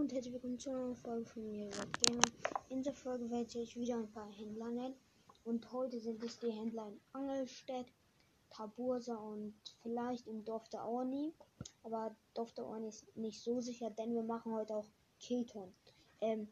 [0.00, 1.68] und herzlich willkommen zu einer Folge von mir.
[2.70, 4.94] In dieser Folge werde ich wieder ein paar Händler nennen.
[5.44, 7.84] Und heute sind es die Händler in Angelstedt,
[8.48, 9.52] Tabursa und
[9.82, 11.34] vielleicht im Dorf der Orni.
[11.82, 14.86] Aber Dorf der Orni ist nicht so sicher, denn wir machen heute auch
[15.18, 15.70] Kilton.
[16.22, 16.48] Ähm,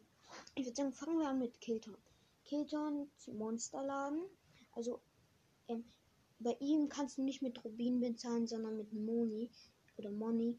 [0.55, 1.97] ich würde sagen, fangen wir an mit Kilton.
[2.45, 4.25] Kilton Monsterladen.
[4.73, 5.01] Also,
[5.69, 5.87] ähm,
[6.39, 9.51] bei ihm kannst du nicht mit Rubin bezahlen, sondern mit Moni
[9.97, 10.59] oder Money.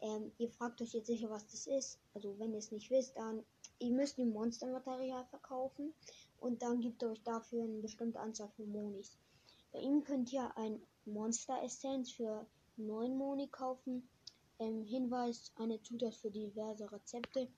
[0.00, 1.98] Ähm, ihr fragt euch jetzt sicher, was das ist.
[2.14, 3.44] Also wenn ihr es nicht wisst, dann
[3.78, 5.92] ihr müsst die Monstermaterial verkaufen
[6.40, 9.16] und dann gibt ihr euch dafür eine bestimmte Anzahl von Monis.
[9.72, 14.08] Bei ihm könnt ihr ein Monster Essenz für 9 Moni kaufen.
[14.58, 17.48] Ähm, Hinweis, eine Zutat für diverse Rezepte.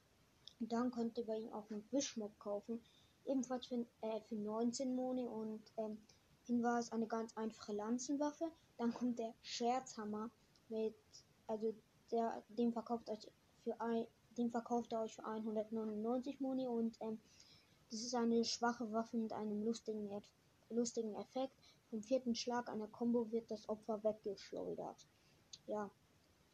[0.60, 2.80] Dann könnt ihr bei ihm auch einen Wischmob kaufen.
[3.24, 5.98] Ebenfalls für, äh, für 19 Moni und ähm,
[6.46, 8.50] Hinweis, eine ganz einfache Lanzenwaffe.
[8.76, 10.30] Dann kommt der Scherzhammer
[10.68, 10.94] mit,
[11.46, 11.74] also
[12.12, 13.30] der, den verkauft euch
[13.62, 14.06] für ein,
[14.36, 17.20] den verkauft er euch für 199 Moni und ähm,
[17.90, 20.08] das ist eine schwache Waffe mit einem lustigen,
[20.70, 21.52] lustigen Effekt.
[21.90, 25.08] Vom vierten Schlag einer Combo wird das Opfer weggeschleudert.
[25.66, 25.90] Ja.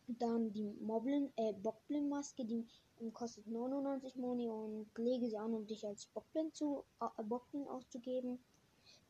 [0.08, 2.64] Dann die Moblin, äh, Bockblin-Maske, die
[3.00, 7.66] ähm, kostet 99 Moni und lege sie an, um dich als Bockblin zu äh, Bockblin
[7.69, 8.38] auszugeben.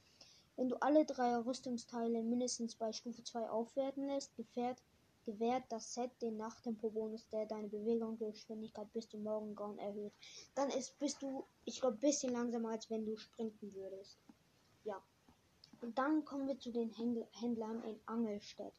[0.56, 4.80] Wenn du alle drei Rüstungsteile mindestens bei Stufe 2 aufwerten lässt, gefährt
[5.30, 10.12] gewährt das Set den Nachtempo-Bonus, der deine Bewegungsgeschwindigkeit bis zum Morgengrauen erhöht.
[10.54, 14.18] Dann ist, bist du, ich glaube, ein bisschen langsamer, als wenn du sprinten würdest.
[14.84, 15.00] Ja.
[15.82, 18.72] Und dann kommen wir zu den Händlern in Angelstedt.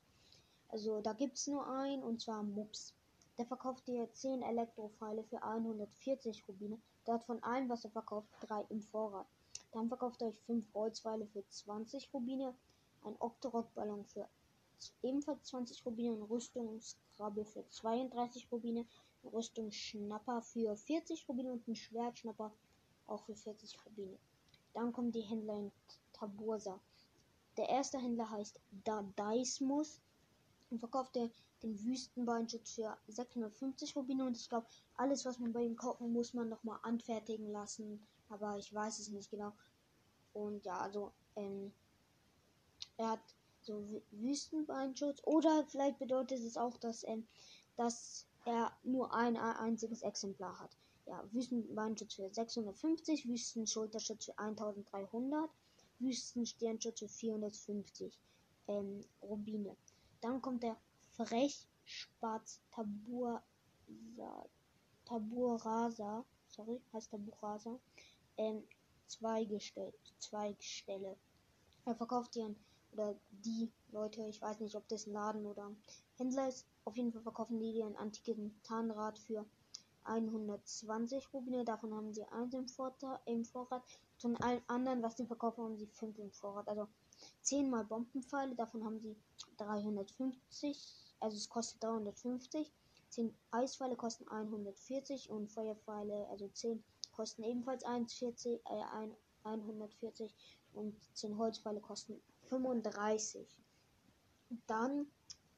[0.67, 2.93] Also da gibt es nur einen, und zwar Mups.
[3.37, 6.79] Der verkauft dir 10 Elektropfeile für 140 Rubine.
[7.07, 9.27] Der hat von allem, was er verkauft, 3 im Vorrat.
[9.71, 12.53] Dann verkauft er euch 5 Holzpfeile für 20 Rubine,
[13.03, 14.27] ein Octorok-Ballon für
[15.03, 18.85] ebenfalls 20 Rubine, ein Rüstungskrabbel für 32 Rubine,
[19.23, 22.51] Rüstungsschnapper für 40 Rubine und ein Schwertschnapper
[23.07, 24.17] auch für 40 Rubine.
[24.73, 25.71] Dann kommen die Händler in
[26.13, 26.79] Tabursa.
[27.57, 29.99] Der erste Händler heißt Dadaismus
[30.69, 35.75] und verkauft den Wüstenbeinschutz für 650 Rubine und ich glaube, alles was man bei ihm
[35.75, 39.51] kaufen muss man nochmal anfertigen lassen, aber ich weiß es nicht genau.
[40.33, 41.73] Und ja, also ähm,
[42.97, 45.21] er hat so Wüstenbeinschutz.
[45.25, 47.27] Oder vielleicht bedeutet es auch, dass, ähm,
[47.75, 50.75] dass er nur ein, ein einziges Exemplar hat.
[51.05, 55.49] Ja, Wüstenbeinschutz für 650, Wüstenschulterschutz für 1300,
[55.99, 58.19] Wüstensternschutz für 450
[58.67, 59.75] ähm, Rubine.
[60.21, 60.77] Dann kommt der
[61.11, 63.41] Frechspatz Tabur,
[65.05, 67.79] Taburasa, sorry, heißt Taburasa,
[68.37, 68.63] ähm,
[69.07, 71.17] Zweigestelle, Zweigstelle.
[71.85, 72.55] Er verkauft ihren
[72.93, 75.71] oder die Leute, ich weiß nicht, ob das ein Laden oder
[76.15, 76.65] Händler ist.
[76.85, 79.45] Auf jeden Fall verkaufen die dir ein antiken Tarnrad für
[80.03, 81.63] 120 Rubine.
[81.63, 83.21] Davon haben sie eins im, Vorrat.
[83.25, 83.83] Im Vorrat.
[84.17, 86.67] Von allen anderen, was sie verkaufen, haben sie fünf im Vorrat.
[86.67, 86.87] Also
[87.41, 89.15] 10 mal Bombenpfeile, davon haben sie
[89.57, 90.77] 350.
[91.19, 92.71] Also es kostet 350.
[93.09, 96.81] 10 Eispfeile kosten 140 und Feuerpfeile, also 10
[97.11, 99.09] kosten ebenfalls 140, äh,
[99.43, 100.33] 140
[100.73, 103.47] und 10 Holzpfeile kosten 35.
[104.67, 105.07] Dann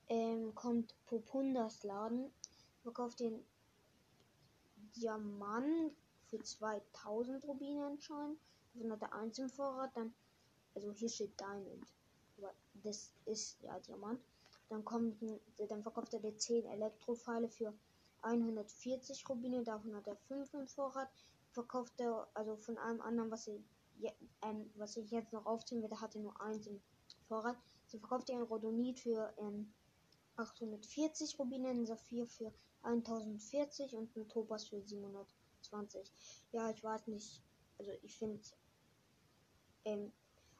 [0.08, 2.32] ähm, kommt Popundas Laden,
[2.84, 3.44] verkauft den
[4.96, 5.92] Diamant
[6.28, 8.40] für 2000 Rubine anscheinend.
[8.74, 10.14] Davon hat er eins im Vorrat, dann,
[10.76, 11.84] also hier steht Diamond.
[12.38, 12.54] Aber
[12.84, 14.20] das ist ja Diamant.
[14.70, 15.18] Dann kommt,
[15.68, 17.74] dann verkauft er die 10 Elektropfeile für
[18.22, 21.10] 140 Rubine, davon hat er 5 im Vorrat.
[21.52, 23.60] Verkauft er, also von allem anderen, was er
[24.42, 26.82] ähm, was ich jetzt noch aufziehen werde, hatte nur eins im
[27.28, 27.58] Vorrat.
[27.88, 29.74] So verkauft ihr ein Rodonit für ähm,
[30.36, 32.52] 840 Rubine, ein Saphir für
[32.84, 36.12] 1040 und ein Topaz für 720.
[36.52, 37.42] Ja, ich weiß nicht.
[37.78, 38.42] Also ich finde,
[39.86, 40.12] ähm,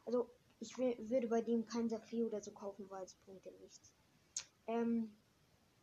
[0.04, 3.92] also ich würde bei dem kein Saphir oder so kaufen, weil es bringt ja nichts.
[4.66, 5.14] Ähm,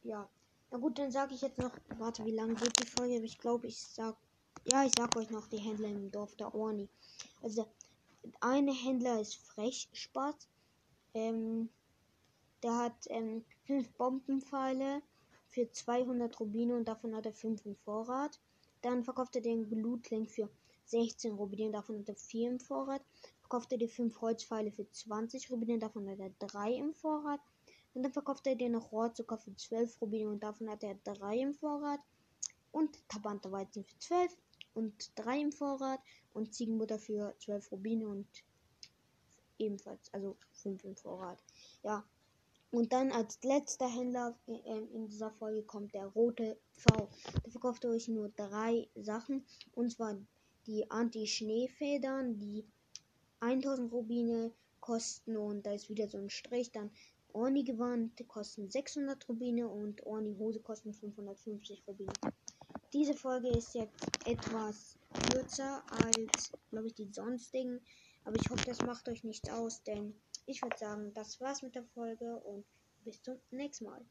[0.03, 0.29] ja.
[0.71, 3.19] Na gut, dann sage ich jetzt noch, warte, wie lange geht die Folge?
[3.19, 4.15] Ich glaube, ich sag,
[4.65, 6.87] ja, ich sag euch noch die Händler im Dorf der Orni.
[7.41, 7.67] Also,
[8.39, 10.47] eine Händler ist Frechspatz.
[11.13, 11.69] Ähm,
[12.63, 13.43] der hat ähm,
[13.97, 15.01] Bombenpfeile
[15.49, 18.39] für 200 Rubine und davon hat er fünf im Vorrat.
[18.81, 20.49] Dann verkauft er den Blutling für
[20.85, 23.01] 16 Rubine und davon hat er vier im Vorrat.
[23.39, 27.41] Verkauft er die fünf Holzpfeile für 20 Rubine und davon hat er drei im Vorrat.
[27.93, 31.53] Und dann verkauft er noch Rohrzucker für 12 Rubine und davon hat er 3 im
[31.53, 31.99] Vorrat.
[32.71, 34.37] Und Tabante Weizen für 12
[34.73, 35.99] und 3 im Vorrat.
[36.33, 38.27] Und Ziegenbutter für 12 Rubine und
[39.57, 41.43] ebenfalls, also 5 im Vorrat.
[41.83, 42.05] Ja.
[42.71, 47.09] Und dann als letzter Händler äh, in dieser Folge kommt der rote V.
[47.43, 49.45] Der verkauft euch nur drei Sachen.
[49.73, 50.17] Und zwar
[50.67, 52.65] die Anti-Schneefedern, die
[53.41, 56.71] 1000 Rubine kosten und da ist wieder so ein Strich.
[56.71, 56.91] Dann
[57.33, 62.13] Orni Gewand kosten 600 Rubine und Orni Hose kosten 550 Rubine.
[62.93, 64.97] Diese Folge ist jetzt etwas
[65.31, 67.81] kürzer als, glaube ich, die sonstigen.
[68.23, 71.75] Aber ich hoffe, das macht euch nichts aus, denn ich würde sagen, das war's mit
[71.75, 72.65] der Folge und
[73.03, 74.05] bis zum nächsten Mal.